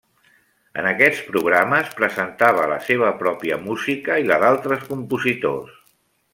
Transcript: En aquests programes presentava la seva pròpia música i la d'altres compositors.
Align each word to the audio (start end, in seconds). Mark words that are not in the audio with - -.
En 0.83 0.87
aquests 0.91 1.19
programes 1.27 1.91
presentava 1.99 2.65
la 2.73 2.79
seva 2.87 3.13
pròpia 3.21 3.61
música 3.69 4.19
i 4.25 4.29
la 4.33 4.41
d'altres 4.47 4.91
compositors. 4.91 5.81